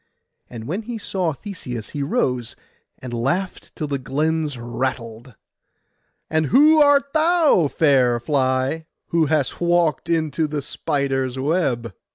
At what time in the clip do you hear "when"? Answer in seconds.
0.67-0.81